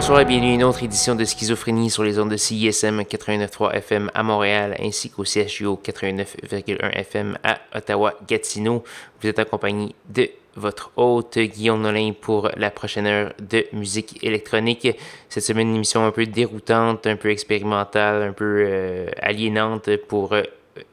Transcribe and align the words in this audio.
Bonsoir 0.00 0.20
et 0.20 0.24
bienvenue 0.24 0.52
à 0.52 0.54
une 0.54 0.64
autre 0.64 0.82
édition 0.82 1.14
de 1.14 1.26
Schizophrénie 1.26 1.90
sur 1.90 2.02
les 2.02 2.18
ondes 2.18 2.30
de 2.30 2.36
CISM 2.38 3.02
89.3 3.02 3.74
FM 3.74 4.10
à 4.14 4.22
Montréal 4.22 4.74
ainsi 4.80 5.10
qu'au 5.10 5.24
CHU 5.24 5.66
89.1 5.66 6.90
FM 6.92 7.36
à 7.44 7.58
Ottawa-Gatineau. 7.74 8.82
Vous 9.20 9.28
êtes 9.28 9.38
accompagné 9.38 9.94
de 10.08 10.30
votre 10.56 10.90
hôte 10.96 11.38
Guillaume 11.38 11.82
Nolin 11.82 12.12
pour 12.18 12.50
la 12.56 12.70
prochaine 12.70 13.06
heure 13.06 13.34
de 13.40 13.66
musique 13.74 14.24
électronique. 14.24 14.88
Cette 15.28 15.44
semaine, 15.44 15.68
une 15.68 15.76
émission 15.76 16.06
un 16.06 16.12
peu 16.12 16.24
déroutante, 16.24 17.06
un 17.06 17.16
peu 17.16 17.28
expérimentale, 17.28 18.22
un 18.22 18.32
peu 18.32 18.64
euh, 18.66 19.06
aliénante 19.20 19.94
pour 20.08 20.32
euh, 20.32 20.44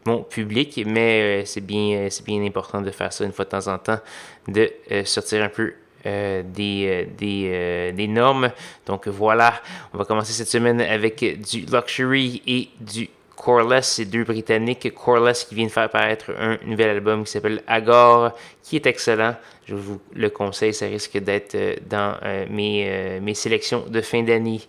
mon 0.05 0.21
public, 0.23 0.83
mais 0.85 1.21
euh, 1.21 1.45
c'est 1.45 1.65
bien, 1.65 2.07
c'est 2.09 2.25
bien 2.25 2.43
important 2.43 2.81
de 2.81 2.91
faire 2.91 3.13
ça 3.13 3.23
une 3.23 3.31
fois 3.31 3.45
de 3.45 3.51
temps 3.51 3.67
en 3.69 3.77
temps, 3.77 3.99
de 4.49 4.69
sortir 5.05 5.45
un 5.45 5.49
peu 5.49 5.75
euh, 6.07 6.41
des, 6.41 6.85
euh, 6.87 7.05
des, 7.17 7.49
euh, 7.51 7.91
des, 7.91 8.07
normes. 8.07 8.49
Donc 8.85 9.09
voilà, 9.09 9.53
on 9.93 9.97
va 9.97 10.05
commencer 10.05 10.31
cette 10.31 10.47
semaine 10.47 10.79
avec 10.79 11.19
du 11.19 11.65
Luxury 11.69 12.41
et 12.47 12.69
du 12.79 13.09
Coreless, 13.35 13.95
c'est 13.95 14.05
deux 14.05 14.23
Britanniques. 14.23 14.93
Coreless 14.93 15.43
qui 15.43 15.55
vient 15.55 15.65
de 15.65 15.71
faire 15.71 15.89
paraître 15.89 16.31
un 16.39 16.57
nouvel 16.65 16.91
album 16.91 17.25
qui 17.25 17.31
s'appelle 17.31 17.61
Agor, 17.67 18.31
qui 18.63 18.77
est 18.77 18.85
excellent. 18.85 19.35
Je 19.65 19.75
vous 19.75 19.99
le 20.13 20.29
conseille, 20.29 20.73
ça 20.73 20.85
risque 20.85 21.17
d'être 21.17 21.57
dans 21.89 22.15
mes, 22.49 23.19
mes 23.21 23.33
sélections 23.33 23.83
de 23.87 23.99
fin 23.99 24.23
d'année. 24.23 24.61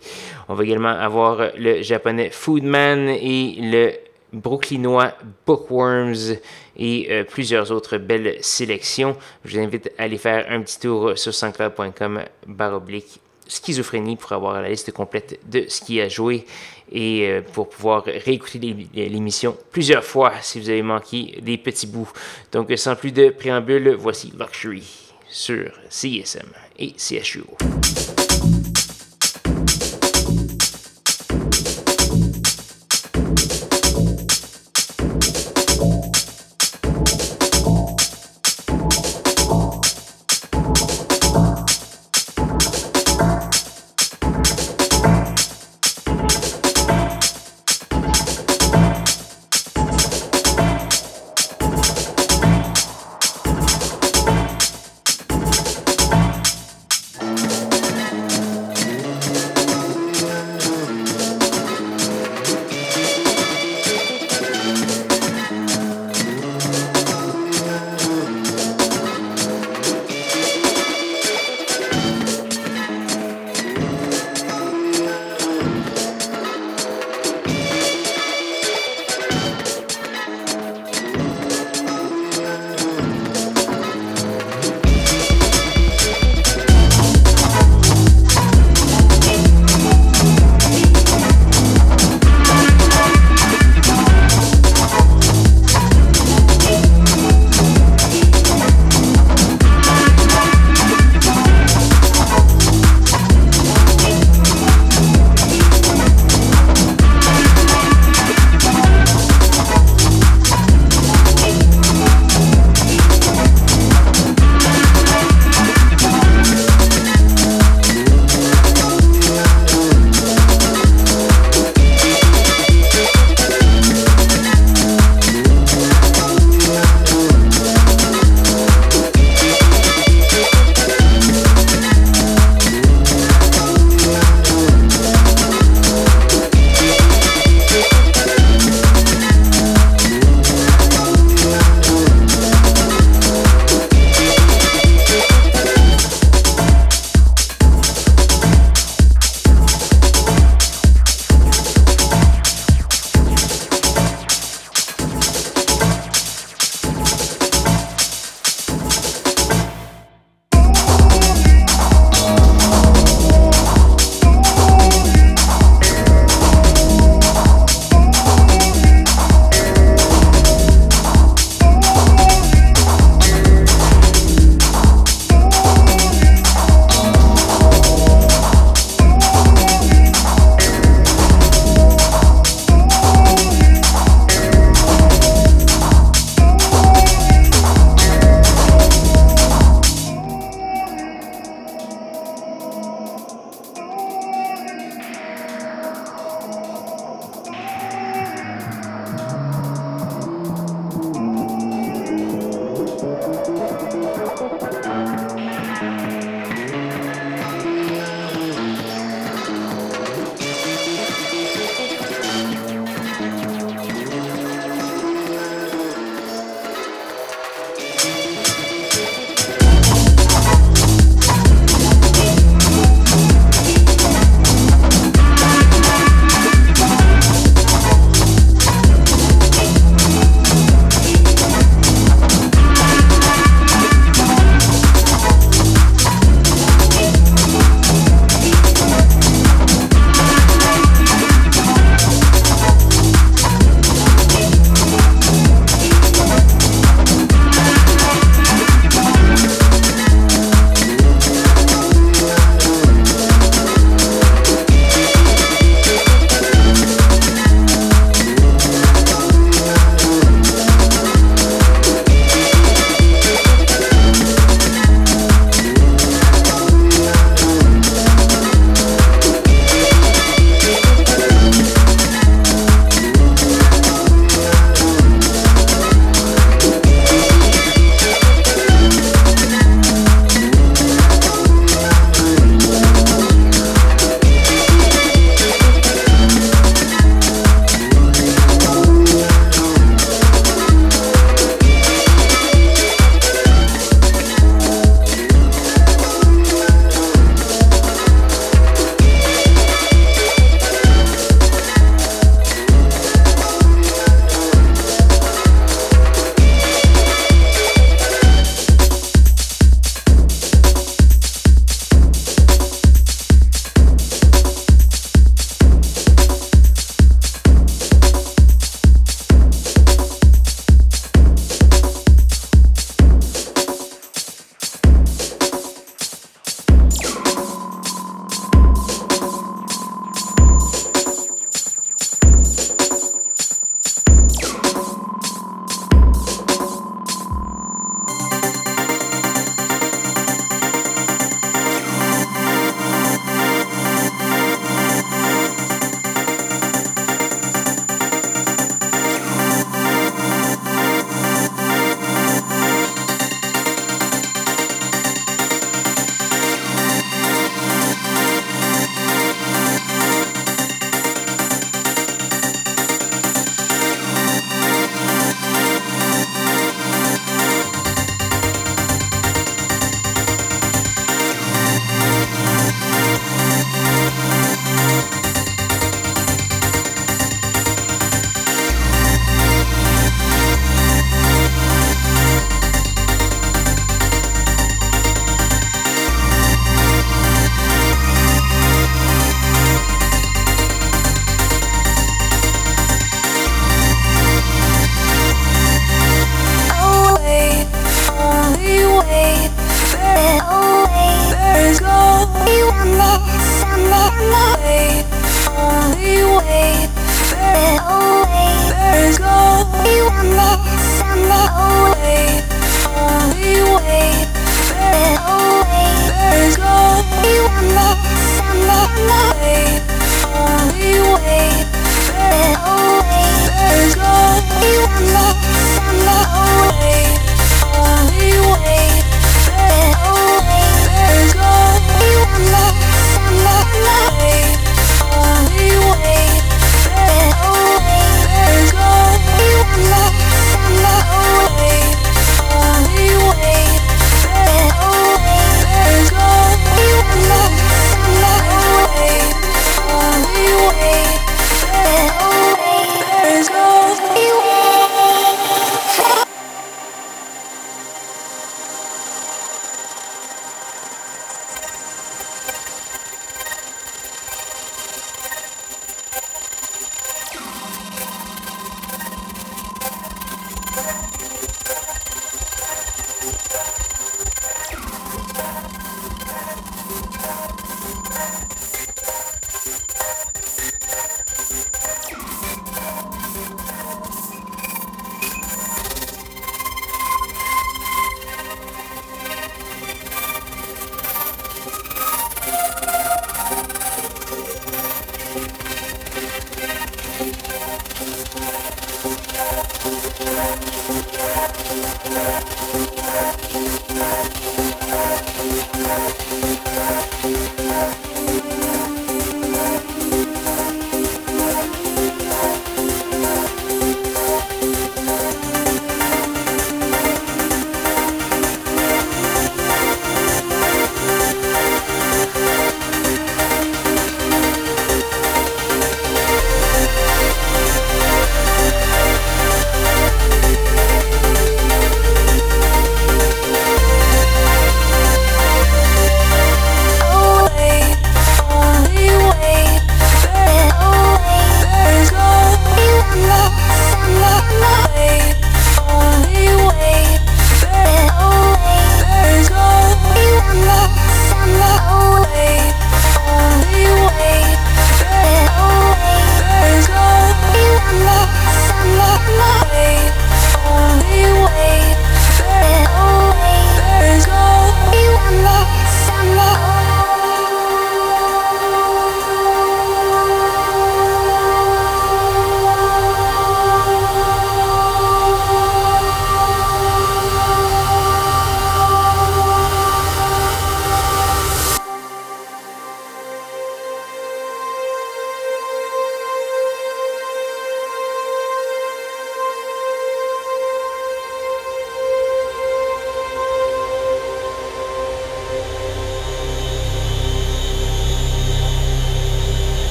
On 0.49 0.55
va 0.55 0.63
également 0.65 0.89
avoir 0.89 1.51
le 1.57 1.81
japonais 1.81 2.31
Foodman 2.31 3.07
et 3.09 3.55
le 3.59 3.93
brooklynois 4.33 5.13
Bookworms 5.45 6.37
et 6.79 7.07
euh, 7.11 7.23
plusieurs 7.23 7.71
autres 7.71 7.97
belles 7.97 8.37
sélections. 8.41 9.15
Je 9.45 9.59
vous 9.59 9.63
invite 9.65 9.91
à 9.97 10.03
aller 10.03 10.17
faire 10.17 10.47
un 10.49 10.61
petit 10.61 10.79
tour 10.79 11.17
sur 11.17 11.33
sanscloud.com 11.33 12.23
baroblique 12.47 13.19
schizophrénie 13.47 14.15
pour 14.15 14.31
avoir 14.31 14.61
la 14.61 14.69
liste 14.69 14.91
complète 14.91 15.39
de 15.49 15.65
ce 15.67 15.81
qui 15.81 15.99
a 15.99 16.07
joué 16.07 16.45
et 16.91 17.27
euh, 17.27 17.41
pour 17.41 17.69
pouvoir 17.69 18.03
réécouter 18.05 18.59
l'émission 18.93 19.57
plusieurs 19.71 20.03
fois 20.03 20.33
si 20.41 20.59
vous 20.59 20.69
avez 20.69 20.81
manqué 20.81 21.39
des 21.41 21.57
petits 21.57 21.87
bouts. 21.87 22.11
Donc 22.51 22.71
sans 22.77 22.95
plus 22.95 23.11
de 23.11 23.29
préambule, 23.29 23.95
voici 23.99 24.31
Luxury 24.39 24.87
sur 25.27 25.71
CSM 25.89 26.47
et 26.79 26.93
CHUO. 26.97 27.98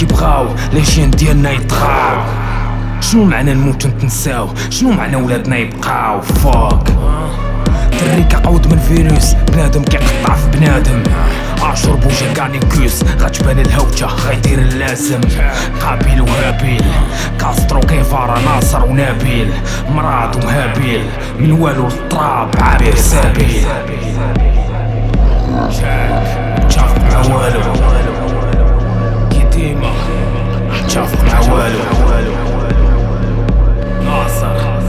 على 0.00 0.06
الأرض 0.06 0.06
كي 0.06 0.06
بغاو 0.06 0.46
ليجين 0.72 1.10
ديالنا 1.10 1.50
يطغاو. 1.50 2.22
شنو 3.00 3.24
معنى 3.24 3.54
نموت 3.54 3.84
ونتنساو؟ 3.84 4.48
شنو 4.70 4.92
معنى 4.92 5.16
ولادنا 5.16 5.56
يبقاو؟ 5.56 6.20
فوق 6.20 6.84
دري 8.00 8.24
كيقود 8.30 8.72
من 8.72 8.78
فيروس 8.78 9.34
بنادم 9.34 9.82
كيقطع 9.82 10.34
في 10.34 10.58
بنادم. 10.58 11.02
عاشور 11.62 11.96
بوجا 11.96 12.32
كانيكوس 12.34 13.02
غتبان 13.20 13.58
الهوجة 13.58 14.06
غيدير 14.06 14.58
اللازم. 14.58 15.20
قابيل 15.82 16.20
وهابيل. 16.20 16.84
كاسترو 17.40 17.80
كيفارا 17.80 18.40
ناصر 18.40 18.84
ونابيل. 18.84 19.52
مراد 19.94 20.44
وهابيل. 20.44 21.04
من 21.38 21.52
والو 21.52 21.88
للتراب 21.88 22.56
عابر 22.60 22.94
سابيل. 22.94 23.66
متشافق 26.62 27.28
مع 27.28 27.36
والو. 27.36 27.89
مع 31.50 31.56
والو 31.56 31.82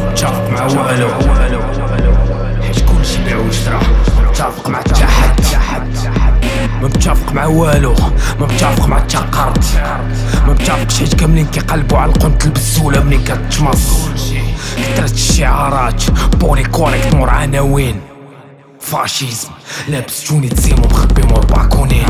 متشافق 0.10 0.50
مع 0.50 0.66
والو. 0.66 1.10
حيت 2.62 2.80
كلشي 2.80 3.24
بيع 3.24 3.38
وشرا 3.38 3.80
متفق 4.30 4.70
مع 4.70 4.80
حتى 4.80 5.58
حد 5.58 5.96
ما 6.82 6.88
متفق 6.88 7.34
مع 7.34 7.46
والو. 7.46 7.96
ما 8.40 8.46
متفق 8.46 8.88
مع 8.88 8.98
قرد 8.98 9.64
ما 10.48 10.54
متفقش 10.54 11.00
حيت 11.00 11.16
كاملين 11.16 11.46
كيقلبوا 11.46 11.98
على 11.98 12.12
القنت 12.12 12.46
البزوله 12.46 13.04
منين 13.04 13.24
كتمص 13.24 14.12
كثرت 14.78 15.14
الشعارات. 15.14 16.04
بولي 16.36 16.64
كوريكت 16.64 17.16
مور 17.16 17.30
عناوين. 17.30 18.02
فاشيزم. 18.80 19.50
لابس 19.88 20.32
جوني 20.32 20.50
تسيمو 20.50 20.86
مخبي 20.86 21.22
مور 21.22 21.46
باكونين. 21.46 22.06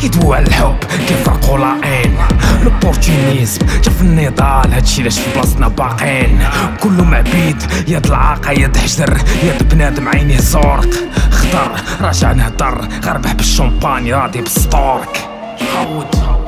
كيدوي 0.00 0.36
على 0.36 0.46
الحب. 0.46 0.76
كيفرقوا 1.08 1.58
لاين 1.58 2.16
لوبورتونيزم 2.62 3.66
جا 3.84 3.90
في 3.90 4.00
النضال. 4.00 4.72
هادشي 4.72 5.02
لاش 5.02 5.18
في 5.18 5.34
بلاصتنا 5.34 5.68
باقين 5.68 6.38
كله 6.82 7.04
معبيد 7.04 7.62
يد 7.88 8.06
العاقة 8.06 8.50
يد 8.50 8.76
حجر 8.76 9.18
يد 9.42 9.68
بنادم 9.68 10.08
عينيه 10.08 10.38
زورق 10.38 10.90
خضر. 11.30 11.70
راجع 12.00 12.32
نهضر. 12.32 12.88
غربح 13.04 13.32
بالشومباني 13.32 14.12
راضي 14.14 14.40
بالسطورك 14.40 15.28
عود 15.76 16.39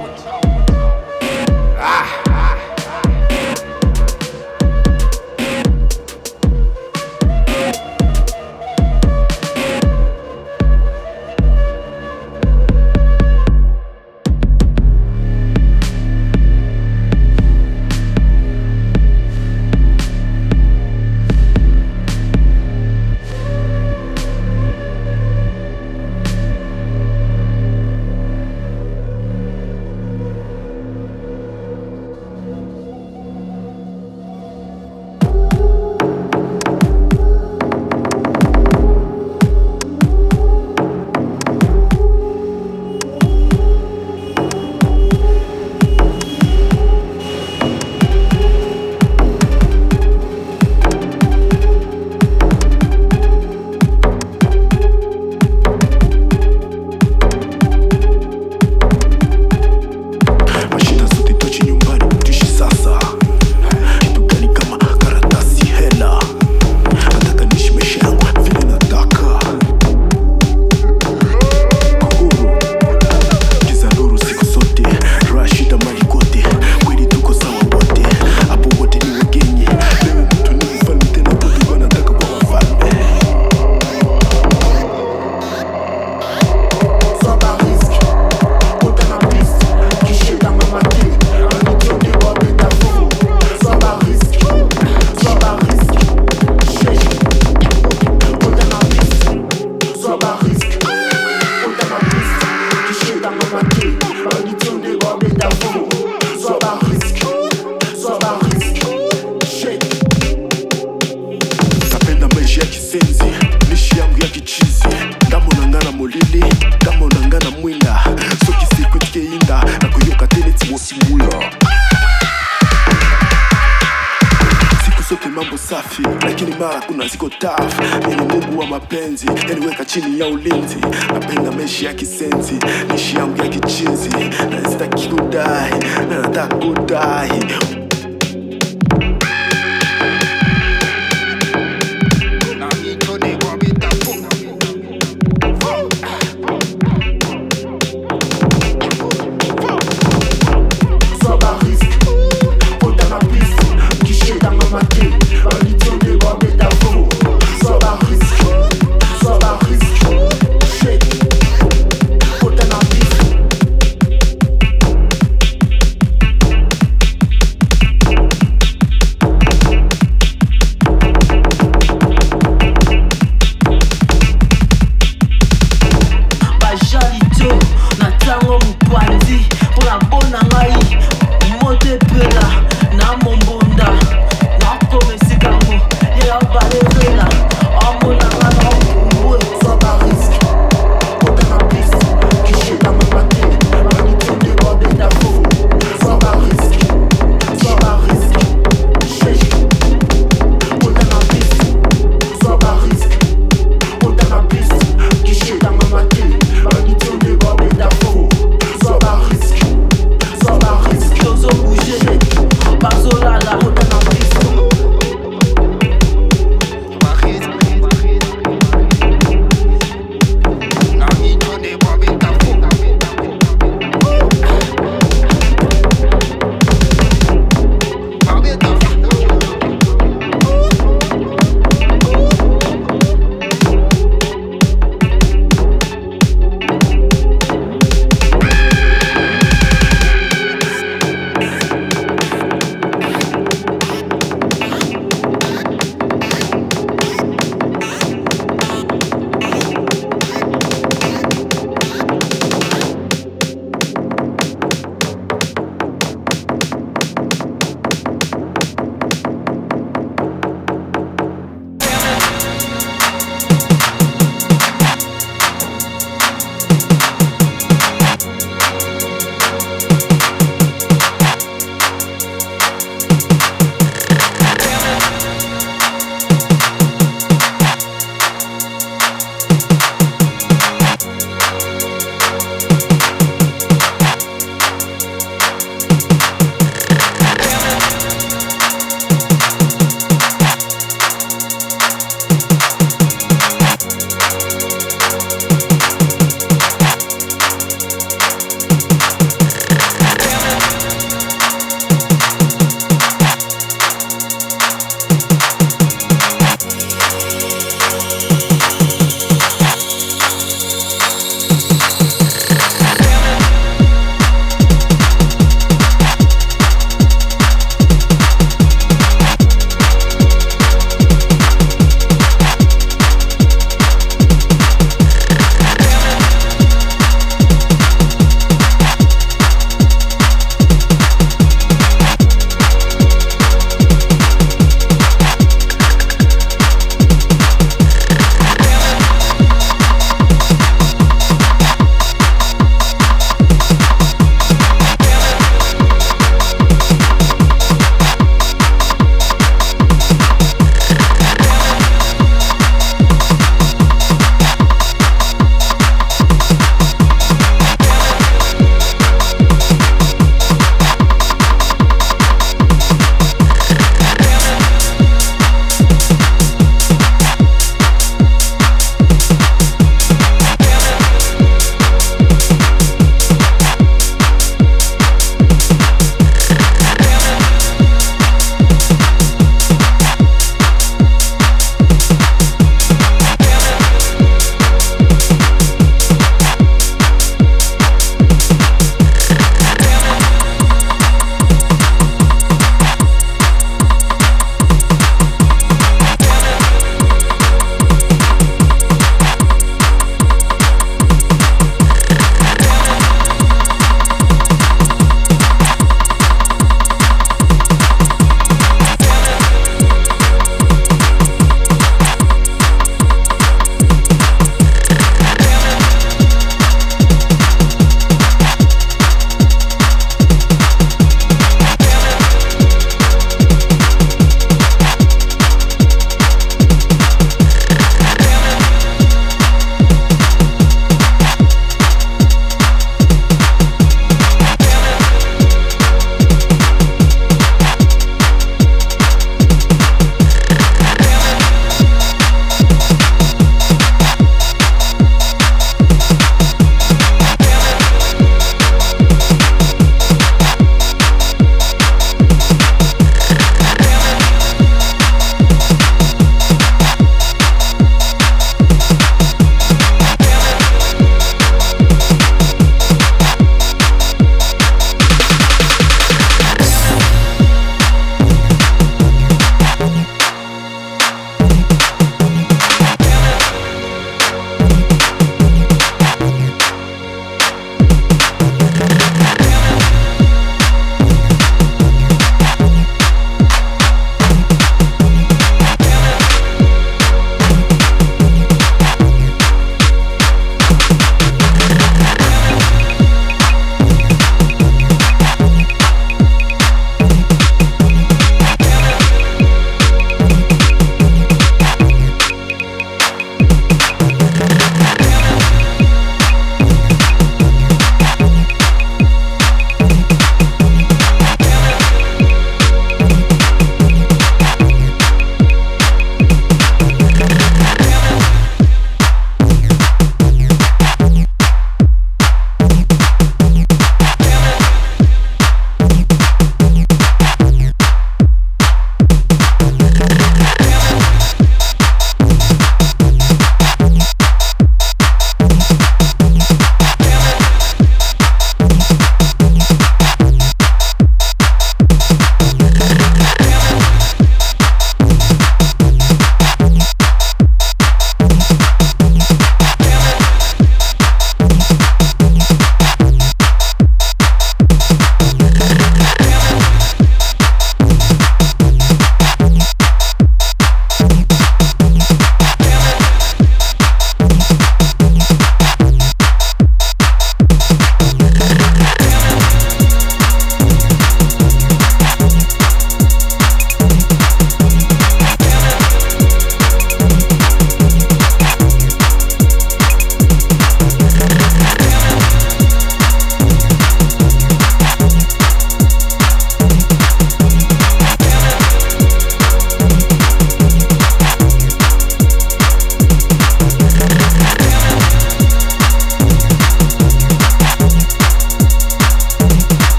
kuna 127.03 127.11
ziko 127.13 127.29
taf 127.29 127.81
ini 128.13 128.17
mungu 128.23 128.59
wa 128.59 128.67
mapenzi 128.67 129.27
yaniweka 129.49 129.85
chini 129.85 130.21
ya 130.21 130.27
ulinzi. 130.27 130.77
Napenda 131.13 131.53
meshi 131.53 131.85
ya 131.85 131.95
kisenzi 131.95 132.55
nishi 132.93 133.17
yangu 133.17 133.43
ya 133.43 133.49
kichizi. 133.49 134.09
Na 134.51 134.71
sitaki 134.71 135.09
kudai 135.09 135.71
na 136.09 136.47
kudai 136.47 137.31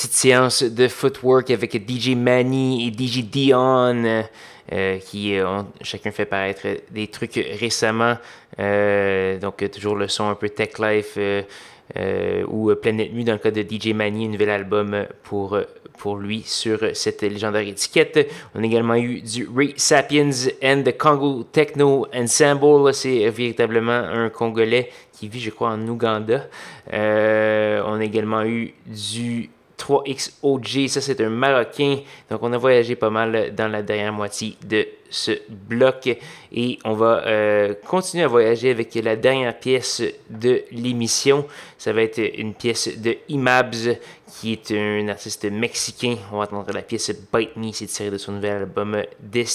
petite 0.00 0.14
séance 0.14 0.62
de 0.62 0.88
footwork 0.88 1.50
avec 1.50 1.74
DJ 1.74 2.14
Manny 2.16 2.88
et 2.88 2.90
DJ 2.90 3.22
Dion. 3.24 4.24
Euh, 4.72 4.98
qui 4.98 5.36
ont 5.44 5.66
chacun 5.82 6.12
fait 6.12 6.24
paraître 6.24 6.66
des 6.90 7.08
trucs 7.08 7.34
récemment. 7.34 8.16
Euh, 8.60 9.36
donc, 9.38 9.68
toujours 9.70 9.96
le 9.96 10.06
son 10.06 10.28
un 10.28 10.36
peu 10.36 10.48
tech 10.48 10.78
life 10.78 11.18
euh, 11.18 12.44
ou 12.46 12.72
Planète 12.76 13.12
Nuit 13.12 13.24
dans 13.24 13.32
le 13.32 13.38
cas 13.40 13.50
de 13.50 13.62
DJ 13.62 13.88
Manny, 13.88 14.26
un 14.26 14.28
nouvel 14.30 14.50
album 14.50 15.06
pour, 15.24 15.58
pour 15.98 16.16
lui 16.16 16.42
sur 16.46 16.78
cette 16.94 17.20
légendaire 17.22 17.66
étiquette. 17.66 18.30
On 18.54 18.62
a 18.62 18.66
également 18.66 18.94
eu 18.94 19.20
du 19.20 19.48
Ray 19.54 19.74
Sapiens 19.76 20.30
and 20.62 20.82
the 20.84 20.96
Congo 20.96 21.42
Techno 21.42 22.06
Ensemble. 22.14 22.94
C'est 22.94 23.28
véritablement 23.28 23.90
un 23.90 24.30
Congolais 24.30 24.88
qui 25.12 25.28
vit, 25.28 25.40
je 25.40 25.50
crois, 25.50 25.70
en 25.70 25.88
Ouganda. 25.88 26.46
on 26.90 27.98
a 27.98 28.04
également 28.04 28.44
eu 28.44 28.72
du 28.86 29.50
3XOG, 29.80 30.88
ça 30.88 31.00
c'est 31.00 31.20
un 31.20 31.30
Marocain. 31.30 32.00
Donc 32.30 32.42
on 32.42 32.52
a 32.52 32.58
voyagé 32.58 32.96
pas 32.96 33.10
mal 33.10 33.54
dans 33.54 33.68
la 33.68 33.82
dernière 33.82 34.12
moitié 34.12 34.56
de 34.64 34.86
ce 35.08 35.32
bloc 35.48 36.08
et 36.52 36.78
on 36.84 36.92
va 36.92 37.24
euh, 37.26 37.74
continuer 37.86 38.24
à 38.24 38.28
voyager 38.28 38.70
avec 38.70 38.94
la 38.94 39.16
dernière 39.16 39.58
pièce 39.58 40.02
de 40.28 40.62
l'émission. 40.70 41.46
Ça 41.78 41.92
va 41.92 42.02
être 42.02 42.20
une 42.38 42.54
pièce 42.54 43.00
de 43.00 43.16
Imabs 43.28 43.96
qui 44.28 44.52
est 44.52 44.70
un 44.72 45.08
artiste 45.08 45.46
mexicain. 45.50 46.16
On 46.32 46.38
va 46.38 46.44
entendre 46.44 46.72
la 46.72 46.82
pièce 46.82 47.10
Bite 47.32 47.56
Me, 47.56 47.72
c'est 47.72 47.86
tiré 47.86 48.10
de 48.10 48.18
son 48.18 48.32
nouvel 48.32 48.62
album 48.62 49.02
Des 49.20 49.46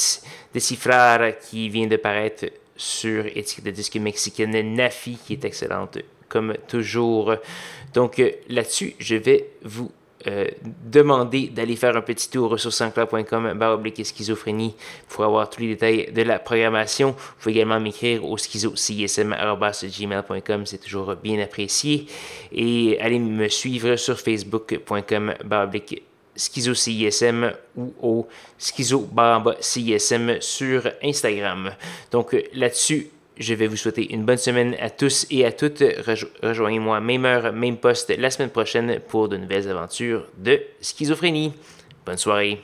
qui 1.49 1.69
vient 1.69 1.87
de 1.87 1.95
paraître 1.97 2.45
sur 2.75 3.25
étiquette 3.27 3.65
de 3.65 3.71
disque 3.71 3.95
mexicaine 3.95 4.75
Nafi 4.75 5.17
qui 5.25 5.33
est 5.33 5.45
excellente 5.45 5.99
comme 6.27 6.55
toujours. 6.67 7.35
Donc 7.93 8.19
euh, 8.19 8.31
là-dessus, 8.49 8.95
je 8.99 9.15
vais 9.15 9.51
vous 9.63 9.91
euh, 10.27 10.47
demander 10.85 11.47
d'aller 11.47 11.75
faire 11.75 11.95
un 11.95 12.01
petit 12.01 12.29
tour 12.29 12.59
sanscloud.com 12.59 13.53
baroblique 13.53 14.05
schizophrénie 14.05 14.75
pour 15.09 15.23
avoir 15.23 15.49
tous 15.49 15.61
les 15.61 15.69
détails 15.69 16.11
de 16.11 16.21
la 16.21 16.37
programmation. 16.39 17.11
Vous 17.11 17.33
pouvez 17.39 17.55
également 17.55 17.79
m'écrire 17.79 18.25
au 18.25 18.37
schizo.csm.gmail.com, 18.37 20.65
c'est 20.65 20.79
toujours 20.79 21.15
bien 21.15 21.41
apprécié. 21.41 22.07
Et 22.51 22.99
allez 22.99 23.19
me 23.19 23.47
suivre 23.49 23.95
sur 23.95 24.19
facebook.com 24.19 25.33
baroblique 25.43 26.03
schizo-CISM 26.35 27.53
ou 27.77 27.93
au 28.01 28.27
schizo 28.57 29.07
CISM 29.59 30.41
sur 30.41 30.91
Instagram. 31.03 31.71
Donc 32.11 32.35
là-dessus, 32.53 33.09
je 33.37 33.53
vais 33.53 33.67
vous 33.67 33.75
souhaiter 33.75 34.13
une 34.13 34.23
bonne 34.23 34.37
semaine 34.37 34.75
à 34.79 34.89
tous 34.89 35.27
et 35.29 35.45
à 35.45 35.51
toutes. 35.51 35.83
Rejoignez-moi 36.41 36.99
même 37.01 37.25
heure, 37.25 37.53
même 37.53 37.77
poste 37.77 38.15
la 38.17 38.29
semaine 38.29 38.49
prochaine 38.49 38.99
pour 39.07 39.29
de 39.29 39.37
nouvelles 39.37 39.69
aventures 39.69 40.27
de 40.37 40.61
schizophrénie. 40.81 41.53
Bonne 42.05 42.17
soirée. 42.17 42.61